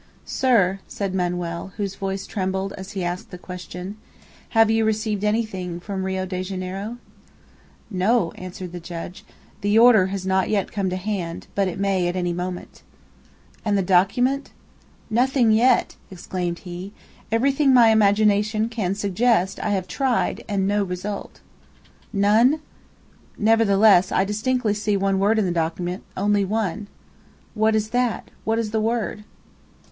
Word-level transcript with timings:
"Sir," 0.25 0.79
said 0.87 1.13
Manoel, 1.13 1.73
whose 1.77 1.93
voice 1.93 2.25
trembled 2.25 2.73
as 2.73 2.93
he 2.93 3.03
asked 3.03 3.29
the 3.29 3.37
question, 3.37 3.97
"have 4.49 4.71
you 4.71 4.83
received 4.83 5.23
anything 5.23 5.79
from 5.79 6.03
Rio 6.03 6.25
de 6.25 6.41
Janeiro." 6.41 6.97
"No," 7.91 8.31
answered 8.31 8.71
the 8.71 8.79
judge; 8.79 9.23
"the 9.61 9.77
order 9.77 10.07
has 10.07 10.25
not 10.25 10.49
yet 10.49 10.71
come 10.71 10.89
to 10.89 10.95
hand, 10.95 11.45
but 11.53 11.67
it 11.67 11.79
may 11.79 12.07
at 12.07 12.15
any 12.15 12.33
moment." 12.33 12.81
"And 13.63 13.77
the 13.77 13.83
document?" 13.83 14.49
"Nothing 15.11 15.51
yet!" 15.51 15.97
exclaimed 16.09 16.57
he. 16.65 16.93
"Everything 17.31 17.71
my 17.71 17.89
imagination 17.89 18.69
can 18.69 18.95
suggest 18.95 19.59
I 19.59 19.69
have 19.69 19.87
tried, 19.87 20.43
and 20.49 20.67
no 20.67 20.83
result." 20.83 21.41
"None?" 22.11 22.59
"Nevertheless, 23.37 24.11
I 24.11 24.25
distinctly 24.25 24.73
see 24.73 24.97
one 24.97 25.19
word 25.19 25.37
in 25.37 25.45
the 25.45 25.51
document 25.51 26.01
only 26.17 26.43
one!" 26.43 26.87
"What 27.53 27.75
is 27.75 27.89
that 27.89 28.31
what 28.45 28.57
is 28.57 28.71
the 28.71 28.81
word?" 28.81 29.25